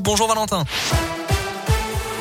Bonjour 0.00 0.26
Valentin. 0.26 0.64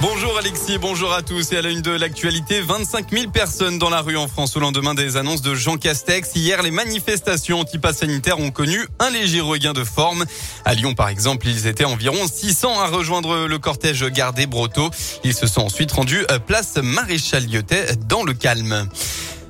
Bonjour 0.02 0.38
Alexis, 0.38 0.77
bonjour 0.77 1.14
à 1.14 1.22
tous. 1.22 1.53
Et 1.53 1.57
à 1.57 1.61
la 1.61 1.69
une 1.69 1.81
de 1.81 1.92
l'actualité, 1.92 2.60
25 2.60 3.11
000 3.11 3.31
personnes 3.31 3.80
dans 3.80 3.90
la 3.90 4.02
rue 4.02 4.18
en 4.18 4.28
France 4.28 4.57
au 4.57 4.60
lendemain 4.60 4.94
des 4.94 5.15
annonces 5.15 5.41
de 5.41 5.55
Jean 5.55 5.78
Castex. 5.78 6.36
Hier, 6.36 6.62
les 6.62 6.71
manifestations 6.71 7.62
anti-pass 7.62 7.99
sanitaires 7.99 8.39
ont 8.39 8.51
connu 8.51 8.86
un 8.99 9.09
léger 9.09 9.39
regain 9.39 9.71
de 9.71 9.86
forme. 9.86 10.25
À 10.65 10.73
Lyon, 10.73 10.96
par 10.96 11.07
exemple, 11.07 11.47
ils 11.47 11.65
étaient 11.65 11.86
environ 11.86 12.28
600 12.28 12.81
à 12.81 12.88
rejoindre 12.88 13.47
le 13.47 13.58
cortège 13.58 14.03
gardé 14.12 14.46
Brotto. 14.46 14.90
Ils 15.24 15.33
se 15.33 15.47
sont 15.47 15.62
ensuite 15.62 15.94
rendus 15.94 16.26
à 16.28 16.40
place 16.40 16.76
Maréchal 16.76 17.46
Lyotet 17.46 17.96
dans 18.05 18.24
le 18.24 18.34
calme. 18.34 18.90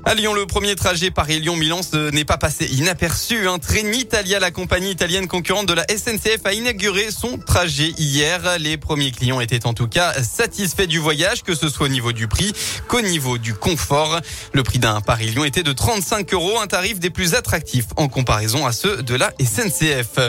À 0.06 0.16
Lyon, 0.16 0.34
le 0.34 0.46
premier 0.46 0.76
trajet 0.76 1.12
Paris-Lyon-Milan 1.12 1.80
n'est 2.12 2.26
pas 2.26 2.38
passé 2.38 2.66
inaperçu. 2.66 3.48
Un 3.48 3.58
train 3.58 3.90
Italia, 3.94 4.38
la 4.38 4.52
compagnie 4.52 4.92
italienne 4.92 5.28
concurrente 5.28 5.66
de 5.66 5.74
la 5.74 5.86
SNCF, 5.88 6.46
a 6.46 6.52
inauguré 6.52 7.10
son 7.10 7.38
trajet 7.38 7.94
hier. 7.98 8.58
Les 8.60 8.76
premiers 8.76 9.12
clients 9.12 9.40
étaient 9.40 9.66
en 9.66 9.74
tout 9.74 9.88
cas 9.88 10.12
satisfaits 10.22 10.88
du 10.88 11.00
voyage, 11.00 11.44
que 11.44 11.55
ce 11.55 11.70
soit 11.70 11.86
au 11.86 11.90
niveau 11.90 12.12
du 12.12 12.27
prix 12.27 12.52
qu'au 12.90 13.00
niveau 13.00 13.38
du 13.38 13.54
confort. 13.54 14.20
Le 14.52 14.62
prix 14.62 14.77
d'un 14.77 15.00
Paris-Lyon 15.00 15.46
était 15.46 15.63
de 15.63 15.72
35 15.72 16.34
euros, 16.34 16.60
un 16.60 16.68
tarif 16.68 16.99
des 16.99 17.10
plus 17.10 17.34
attractifs 17.34 17.88
en 17.96 18.10
comparaison 18.10 18.66
à 18.66 18.74
ceux 18.74 19.04
de 19.04 19.16
la 19.16 19.32
SNCF. 19.40 20.20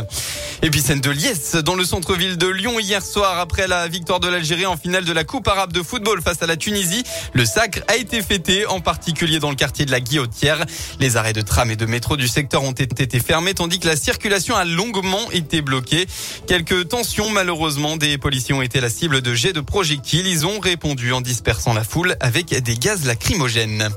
Et 0.62 0.70
puis 0.70 0.80
scène 0.80 1.00
de 1.00 1.10
liesse 1.10 1.56
dans 1.56 1.74
le 1.74 1.84
centre-ville 1.84 2.38
de 2.38 2.46
Lyon 2.46 2.78
hier 2.78 3.04
soir 3.04 3.40
après 3.40 3.66
la 3.66 3.88
victoire 3.88 4.20
de 4.20 4.28
l'Algérie 4.28 4.66
en 4.66 4.76
finale 4.76 5.04
de 5.04 5.12
la 5.12 5.24
Coupe 5.24 5.48
arabe 5.48 5.72
de 5.72 5.82
football 5.82 6.22
face 6.22 6.42
à 6.42 6.46
la 6.46 6.56
Tunisie. 6.56 7.02
Le 7.32 7.44
sacre 7.44 7.80
a 7.88 7.96
été 7.96 8.22
fêté, 8.22 8.66
en 8.66 8.80
particulier 8.80 9.40
dans 9.40 9.50
le 9.50 9.56
quartier 9.64 9.86
de 9.86 9.92
la 9.92 10.00
Guillotière. 10.00 10.62
Les 11.00 11.16
arrêts 11.16 11.32
de 11.32 11.40
tram 11.40 11.70
et 11.70 11.76
de 11.76 11.86
métro 11.86 12.18
du 12.18 12.28
secteur 12.28 12.64
ont 12.64 12.72
été 12.72 13.18
fermés 13.18 13.54
tandis 13.54 13.78
que 13.78 13.86
la 13.86 13.96
circulation 13.96 14.54
a 14.54 14.66
longuement 14.66 15.30
été 15.32 15.62
bloquée. 15.62 16.06
Quelques 16.46 16.88
tensions 16.88 17.30
malheureusement. 17.30 17.96
Des 17.96 18.18
policiers 18.18 18.54
ont 18.54 18.60
été 18.60 18.82
la 18.82 18.90
cible 18.90 19.22
de 19.22 19.34
jets 19.34 19.54
de 19.54 19.62
projectiles. 19.62 20.26
Ils 20.26 20.44
ont 20.44 20.60
répondu 20.60 21.14
en 21.14 21.22
dispersant 21.22 21.72
la 21.72 21.82
foule 21.82 22.14
avec 22.20 22.62
des 22.62 22.76
gaz 22.76 23.06
lacrymogènes. 23.06 23.88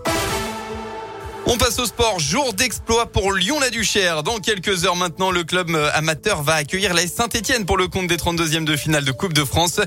On 1.49 1.55
passe 1.55 1.79
au 1.79 1.85
sport. 1.85 2.19
Jour 2.19 2.53
d'exploit 2.53 3.05
pour 3.05 3.31
Lyon-la-Duchère. 3.31 4.21
Dans 4.21 4.39
quelques 4.39 4.83
heures 4.83 4.97
maintenant, 4.97 5.31
le 5.31 5.45
club 5.45 5.69
euh, 5.69 5.89
amateur 5.93 6.43
va 6.43 6.55
accueillir 6.55 6.93
la 6.93 7.07
Saint-Etienne 7.07 7.65
pour 7.65 7.77
le 7.77 7.87
compte 7.87 8.07
des 8.07 8.17
32e 8.17 8.65
de 8.65 8.75
finale 8.75 9.05
de 9.05 9.13
Coupe 9.13 9.31
de 9.31 9.45
France. 9.45 9.79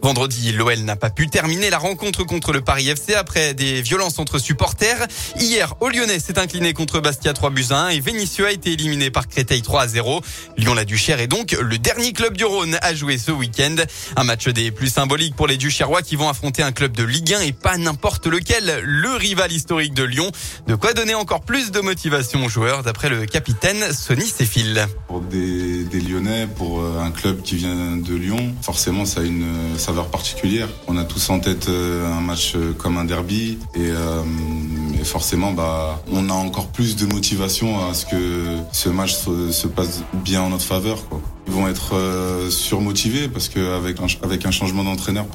Vendredi, 0.00 0.52
l'OL 0.52 0.78
n'a 0.78 0.94
pas 0.94 1.10
pu 1.10 1.26
terminer 1.26 1.70
la 1.70 1.78
rencontre 1.78 2.22
contre 2.22 2.52
le 2.52 2.60
Paris 2.60 2.88
FC 2.88 3.14
après 3.14 3.52
des 3.52 3.82
violences 3.82 4.20
entre 4.20 4.38
supporters. 4.38 5.08
Hier, 5.40 5.74
au 5.80 5.88
Lyonnais 5.88 6.20
s'est 6.20 6.38
incliné 6.38 6.72
contre 6.72 7.00
Bastia 7.00 7.32
3 7.32 7.50
buts 7.50 7.66
1 7.68 7.88
et 7.88 7.98
Vénissieux 7.98 8.46
a 8.46 8.52
été 8.52 8.70
éliminé 8.70 9.10
par 9.10 9.26
Créteil 9.26 9.62
3 9.62 9.82
à 9.82 9.88
0. 9.88 10.20
Lyon-la-Duchère 10.56 11.18
est 11.18 11.26
donc 11.26 11.50
le 11.60 11.78
dernier 11.78 12.12
club 12.12 12.36
du 12.36 12.44
Rhône 12.44 12.78
à 12.80 12.94
jouer 12.94 13.18
ce 13.18 13.32
week-end. 13.32 13.74
Un 14.14 14.22
match 14.22 14.46
des 14.46 14.70
plus 14.70 14.88
symboliques 14.88 15.34
pour 15.34 15.48
les 15.48 15.56
Duchérois 15.56 16.02
qui 16.02 16.14
vont 16.14 16.28
affronter 16.28 16.62
un 16.62 16.70
club 16.70 16.92
de 16.92 17.02
Ligue 17.02 17.34
1 17.34 17.40
et 17.40 17.52
pas 17.52 17.76
n'importe 17.76 18.28
lequel, 18.28 18.82
le 18.84 19.16
rival 19.16 19.50
historique 19.50 19.94
de 19.94 20.04
Lyon. 20.04 20.30
De 20.68 20.76
quoi 20.76 20.94
encore 21.14 21.40
plus 21.40 21.70
de 21.70 21.80
motivation 21.80 22.44
aux 22.44 22.48
joueurs, 22.48 22.82
d'après 22.82 23.08
le 23.08 23.26
capitaine 23.26 23.92
Sonny 23.92 24.26
Séfil. 24.26 24.86
Pour 25.06 25.20
des, 25.20 25.84
Lyonnais, 26.00 26.46
pour 26.46 26.80
euh, 26.80 27.00
un 27.00 27.10
club 27.10 27.42
qui 27.42 27.56
vient 27.56 27.96
de 27.96 28.14
Lyon, 28.14 28.54
forcément 28.62 29.04
ça 29.04 29.20
a 29.20 29.24
une 29.24 29.42
euh, 29.42 29.78
saveur 29.78 30.08
particulière. 30.08 30.68
On 30.86 30.96
a 30.96 31.04
tous 31.04 31.30
en 31.30 31.40
tête 31.40 31.68
euh, 31.68 32.12
un 32.12 32.20
match 32.20 32.54
comme 32.78 32.98
un 32.98 33.04
derby 33.04 33.58
et, 33.74 33.90
forcément 35.04 35.52
bah, 35.52 36.02
on 36.10 36.28
a 36.28 36.32
encore 36.32 36.68
plus 36.68 36.96
de 36.96 37.06
motivation 37.06 37.88
à 37.88 37.94
ce 37.94 38.04
que 38.04 38.44
ce 38.72 38.88
match 38.88 39.14
se, 39.14 39.66
passe 39.66 40.02
bien 40.12 40.42
en 40.42 40.50
notre 40.50 40.64
faveur. 40.64 40.98
Être 41.66 41.94
surmotivés 42.50 43.28
parce 43.28 43.48
qu'avec 43.48 43.98
un, 44.00 44.06
avec 44.22 44.46
un 44.46 44.50
changement 44.50 44.84
d'entraîneur, 44.84 45.26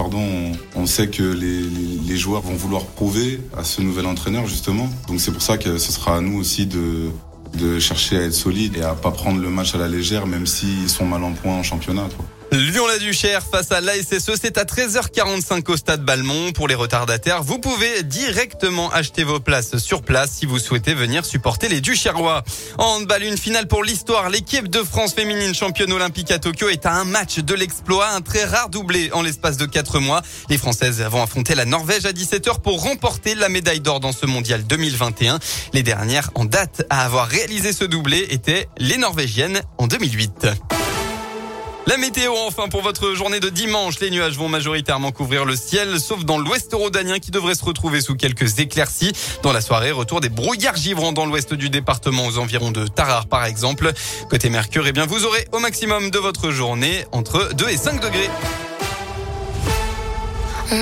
on, 0.75 0.85
sait 0.85 1.07
que 1.07 1.23
les, 1.23 2.17
joueurs 2.17 2.41
vont 2.41 2.53
vouloir 2.53 2.85
prouver 2.85 3.41
à 3.57 3.63
ce 3.63 3.81
nouvel 3.81 4.05
entraîneur 4.05 4.45
justement. 4.45 4.89
Donc 5.07 5.19
c'est 5.19 5.31
pour 5.31 5.41
ça 5.41 5.57
que 5.57 5.77
ce 5.77 5.91
sera 5.91 6.17
à 6.17 6.21
nous 6.21 6.39
aussi 6.39 6.65
de, 6.67 7.09
de 7.57 7.79
chercher 7.79 8.17
à 8.17 8.21
être 8.21 8.33
solide 8.33 8.77
et 8.77 8.83
à 8.83 8.93
pas 8.93 9.11
prendre 9.11 9.41
le 9.41 9.49
match 9.49 9.75
à 9.75 9.77
la 9.77 9.87
légère, 9.87 10.27
même 10.27 10.45
s'ils 10.45 10.89
sont 10.89 11.05
mal 11.05 11.23
en 11.23 11.31
point 11.31 11.53
en 11.53 11.63
championnat. 11.63 12.07
Lyon-la-Duchère 12.53 13.41
face 13.41 13.71
à 13.71 13.81
l'ASSE, 13.81 14.29
c'est 14.39 14.59
à 14.59 14.63
13h45 14.63 15.71
au 15.71 15.75
stade 15.75 16.05
Balmont. 16.05 16.51
Pour 16.51 16.67
les 16.67 16.75
retardataires, 16.75 17.41
vous 17.41 17.57
pouvez 17.57 18.03
directement 18.03 18.91
acheter 18.91 19.23
vos 19.23 19.39
places 19.39 19.77
sur 19.77 20.03
place 20.03 20.33
si 20.33 20.45
vous 20.45 20.59
souhaitez 20.59 20.93
venir 20.93 21.25
supporter 21.25 21.67
les 21.67 21.81
Duchérois. 21.81 22.43
En 22.77 22.97
handball, 22.97 23.23
une 23.23 23.37
finale 23.37 23.67
pour 23.67 23.83
l'histoire. 23.83 24.29
L'équipe 24.29 24.67
de 24.67 24.83
France 24.83 25.15
féminine 25.15 25.55
championne 25.55 25.91
olympique 25.91 26.29
à 26.29 26.37
Tokyo 26.37 26.69
est 26.69 26.85
à 26.85 26.93
un 26.93 27.05
match 27.05 27.39
de 27.39 27.55
l'exploit, 27.55 28.09
un 28.09 28.21
très 28.21 28.45
rare 28.45 28.69
doublé 28.69 29.09
en 29.13 29.23
l'espace 29.23 29.57
de 29.57 29.65
4 29.65 29.99
mois. 29.99 30.21
Les 30.49 30.59
Françaises 30.59 31.01
vont 31.01 31.23
affronter 31.23 31.55
la 31.55 31.65
Norvège 31.65 32.05
à 32.05 32.11
17h 32.11 32.61
pour 32.61 32.83
remporter 32.83 33.33
la 33.33 33.49
médaille 33.49 33.81
d'or 33.81 33.99
dans 33.99 34.11
ce 34.11 34.27
mondial 34.27 34.63
2021. 34.63 35.39
Les 35.73 35.81
dernières 35.81 36.29
en 36.35 36.45
date 36.45 36.85
à 36.91 37.03
avoir 37.03 37.27
réalisé 37.27 37.73
ce 37.73 37.85
doublé 37.85 38.27
étaient 38.29 38.67
les 38.77 38.97
Norvégiennes 38.97 39.61
en 39.79 39.87
2008. 39.87 40.49
La 41.85 41.97
météo 41.97 42.33
enfin 42.47 42.69
pour 42.69 42.81
votre 42.81 43.13
journée 43.13 43.41
de 43.41 43.49
dimanche. 43.49 43.99
Les 43.99 44.09
nuages 44.09 44.37
vont 44.37 44.47
majoritairement 44.47 45.11
couvrir 45.11 45.43
le 45.43 45.55
ciel, 45.55 45.99
sauf 45.99 46.23
dans 46.23 46.37
l'ouest 46.37 46.73
rhodanien 46.73 47.19
qui 47.19 47.29
devrait 47.29 47.55
se 47.55 47.65
retrouver 47.65 47.99
sous 47.99 48.15
quelques 48.15 48.59
éclaircies. 48.59 49.11
Dans 49.43 49.51
la 49.51 49.59
soirée, 49.59 49.91
retour 49.91 50.21
des 50.21 50.29
brouillards 50.29 50.77
givrants 50.77 51.11
dans 51.11 51.25
l'ouest 51.25 51.53
du 51.53 51.69
département 51.69 52.25
aux 52.25 52.37
environs 52.37 52.71
de 52.71 52.87
Tarare 52.87 53.27
par 53.27 53.43
exemple. 53.45 53.91
Côté 54.29 54.49
Mercure, 54.49 54.87
eh 54.87 54.93
bien 54.93 55.05
vous 55.05 55.25
aurez 55.25 55.45
au 55.51 55.59
maximum 55.59 56.09
de 56.09 56.19
votre 56.19 56.51
journée 56.51 57.05
entre 57.11 57.53
2 57.53 57.69
et 57.69 57.77
5 57.77 58.01
degrés. 58.01 58.29